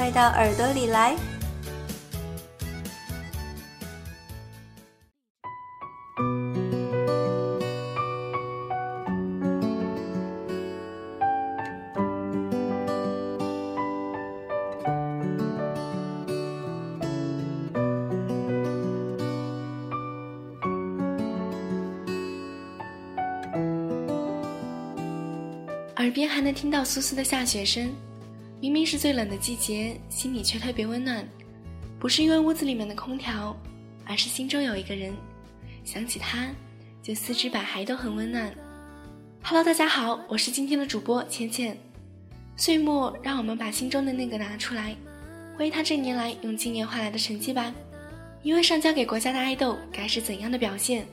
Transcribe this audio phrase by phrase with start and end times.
[0.00, 1.14] 快到耳朵里来！
[25.96, 27.94] 耳边还能听到簌簌的下雪声，
[28.60, 31.26] 明明是最冷的季节，心里却特别温暖。
[31.98, 33.56] 不是因为屋子里面的空调，
[34.04, 35.14] 而是心中有一个人，
[35.82, 36.50] 想起他，
[37.02, 38.52] 就四肢百骸都很温暖。
[39.42, 41.74] Hello，大家好，我是今天的主播浅浅。
[42.54, 44.94] 岁末，让我们把心中的那个拿出来，
[45.56, 47.74] 回忆他这年来用经验换来的成绩吧。
[48.42, 51.06] 一位上交给国家的爱豆，该是怎样的表现？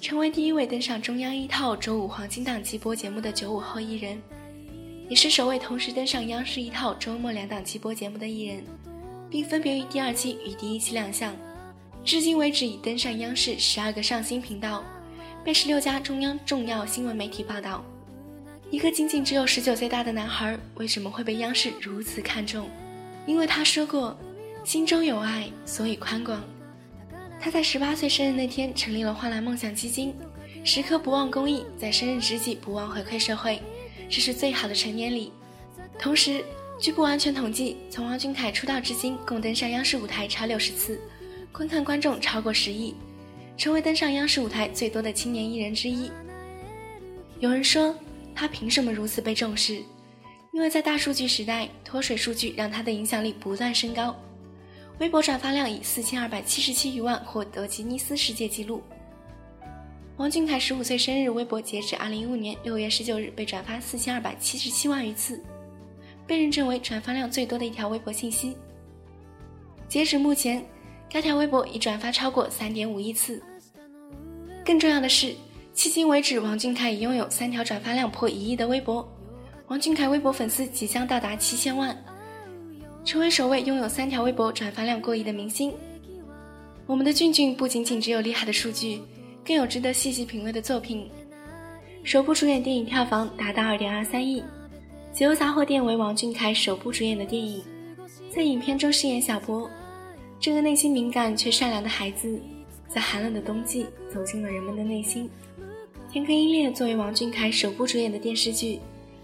[0.00, 4.20] 成为第一位登上中央一套周五黄金档季播节目的九五后艺人，
[5.10, 8.62] 也是首位同时登上央视一套周末两档季播节目的艺人，
[9.28, 11.34] 并分别于第二期与第一期亮相。
[12.04, 14.84] 至今为止已登上央视十二个上新频道，
[15.44, 17.84] 被十六家中央重要新闻媒体报道。
[18.70, 22.70] 一个仅仅只有十九岁大的男孩，为什么会被央视如此看重？
[23.26, 24.16] 因为他说过
[24.62, 26.40] ：“心中有爱，所以宽广。”
[27.40, 30.14] 他在十八岁生日那天成立了焕蓝梦想基金，
[30.62, 33.60] 时刻不忘公益，在生日之际不忘回馈社会，
[34.10, 35.32] 这是最好的成年礼。
[35.98, 36.44] 同时，
[36.80, 41.00] 据不完全统计，从王俊凯出道至今，共登上央视舞台超六十次，
[41.52, 42.94] 观看观众超过十亿，
[43.56, 46.10] 成为登上央视舞台最多的青年艺人之一。
[47.38, 47.94] 有人说，
[48.34, 49.82] 他凭什么如此被重视？
[50.52, 54.16] 因为在大数据时代，脱水数据让他的影响力不断升高。
[54.98, 58.82] 微博转发量以四千二百七十七余万获得吉尼斯世界纪录。
[60.20, 65.42] 王俊凯十五岁生日微博截止二零一五年六月十九日被转发四千二百七十七万余次，
[66.26, 68.54] 被认证为转发量最多的一条微博信息。
[69.88, 70.62] 截止目前，
[71.08, 73.42] 该条微博已转发超过三点五亿次。
[74.62, 75.28] 更重要的是，
[75.74, 79.10] 迄今为止，王俊凯已拥有三条转发量破一亿的微博，
[79.68, 81.96] 王俊凯微博粉丝即将到达七千万。
[83.06, 85.72] 成为首位拥有三条微博转发量过亿的明星，
[86.84, 89.00] 我们的俊俊不仅仅只有厉害的数据，
[89.44, 91.08] 更有值得细细品味的作品。
[92.02, 94.40] 首部主演电影票房达到二点二三亿，
[95.12, 97.62] 《解忧杂货店》为王俊凯首部主演的电影，
[98.30, 99.68] 在影片中饰演小波，
[100.38, 102.40] 这个内心敏感却善良的孩子，
[102.88, 105.28] 在寒冷的冬季走进了人们的内心。
[106.12, 108.80] 《天坑鹰猎》作为王俊凯首部主演的电视剧，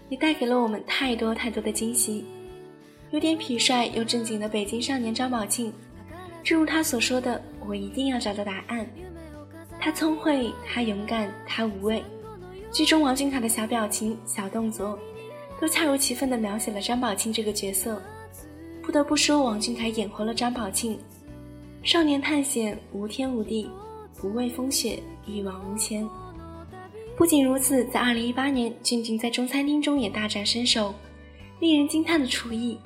[0.09, 2.23] 也带给了我们太多太多的惊喜。
[3.11, 5.73] 有点痞帅又正经的北京少年张宝庆，
[6.43, 8.87] 正如他所说的：“我一定要找到答案。”
[9.79, 12.03] 他聪慧，他勇敢，他无畏。
[12.71, 14.97] 剧中王俊凯的小表情、小动作，
[15.61, 18.01] 都恰如其分地描写了张宝庆这个角色。
[18.81, 20.99] 不得不说，王俊凯演活了张宝庆。
[21.83, 23.69] 少年探险，无天无地，
[24.17, 26.07] 不畏风雪，一往无前。
[27.15, 30.93] 不仅如此，在2018年，俊俊在中餐厅中也大展身手，
[31.59, 32.77] 令人惊叹的厨艺。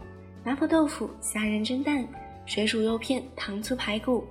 [0.44, 2.08] 麻婆豆腐、虾仁蒸蛋、
[2.46, 4.24] 水煮肉片、糖醋排骨，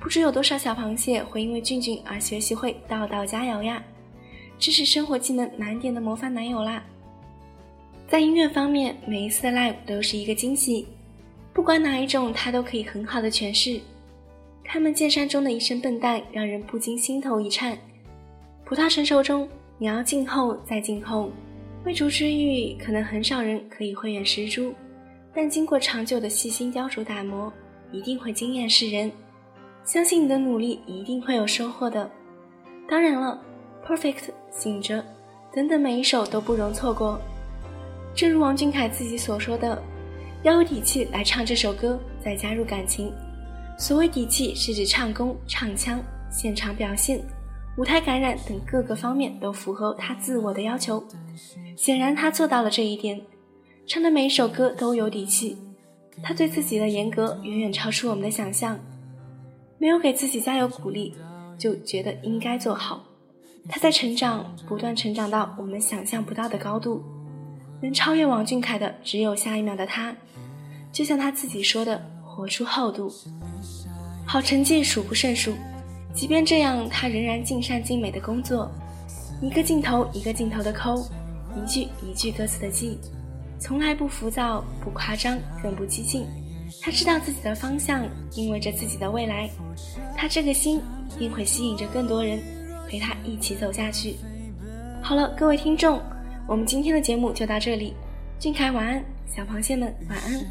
[0.00, 3.82] 不知有多少小螃蟹会因为俊俊而学习会道道佳肴呀！
[4.58, 6.82] 这是生活技能难点的模范男友啦！
[8.06, 10.86] 在音乐方面，每一次的 live 都是一个惊喜，
[11.52, 13.80] 不管哪一种，他都可以很好的诠释。
[14.62, 17.76] 开门见山中的一声笨蛋，让人不禁心头一颤。
[18.64, 21.30] 葡萄成熟中，你要静候再静候。
[21.84, 24.72] 未竹之玉，可能很少人可以慧眼识珠。
[25.34, 27.52] 但经过长久的细心雕琢打磨，
[27.90, 29.10] 一定会惊艳世人。
[29.84, 32.10] 相信你的努力一定会有收获的。
[32.88, 33.40] 当然了
[33.86, 35.04] ，Perfect、醒着
[35.52, 37.20] 等等每一首都不容错过。
[38.14, 39.82] 正如王俊凯自己所说的
[40.42, 43.12] ：“要有底气来唱这首歌，再加入感情。
[43.78, 46.00] 所谓底气，是指唱功、唱腔、
[46.30, 47.20] 现场表现、
[47.76, 51.04] 舞台感染等各个方面都符合他自我的要求。
[51.76, 53.20] 显然，他做到了这一点。”
[53.86, 55.58] 唱的每一首歌都有底气，
[56.22, 58.78] 他对自己的严格远远超出我们的想象，
[59.84, 61.12] 没有给自己加油鼓励，
[61.58, 63.04] 就觉得应该做好。
[63.68, 67.04] 他在成长，不断成长到我们想象不到的高度，
[67.82, 70.16] 能超越王俊凯的只有下一秒的他。
[70.90, 73.12] 就像他自己说的，活出厚度。
[74.26, 75.52] 好成绩数不胜数，
[76.14, 78.70] 即便这样，他仍然尽善尽美的工作，
[79.42, 81.06] 一个镜头一个镜头的抠，
[81.54, 82.98] 一句一句歌词的记，
[83.60, 86.24] 从来不浮躁，不夸张，更不激进。
[86.82, 89.48] 他知道自己的方向，意味着自己的未来。
[90.16, 90.80] 他这个心
[91.16, 92.42] 一定会吸引着更多人，
[92.88, 94.16] 陪他一起走下去。
[95.02, 96.00] 好了，各位听众，
[96.46, 97.94] 我们今天的节目就到这里。
[98.38, 100.44] 俊凯晚安，小螃蟹们晚安。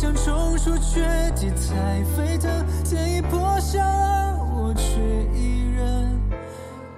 [0.00, 1.02] 像松鼠绝
[1.36, 2.50] 地才沸腾，
[2.82, 4.98] 天已破晓而，我却
[5.38, 6.10] 依然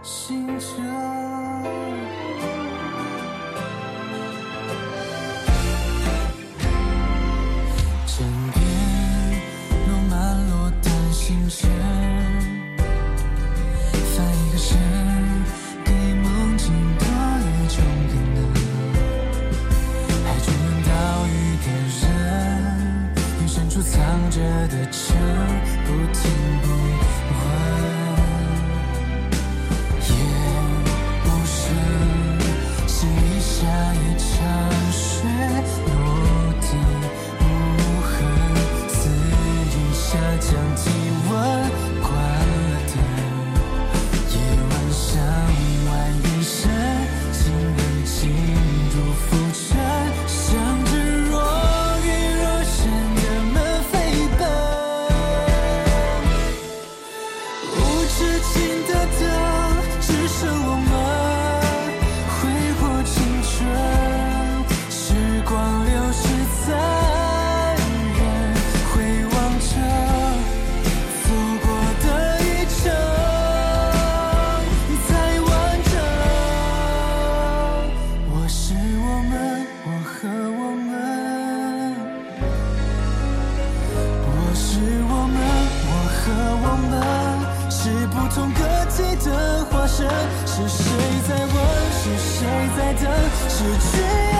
[0.04, 1.31] 醒着。
[24.72, 25.14] 的唱
[25.84, 26.30] 不停
[26.62, 27.01] 不
[90.47, 90.85] 是谁
[91.29, 91.55] 在问？
[91.93, 93.05] 是谁在等？
[93.49, 94.31] 失去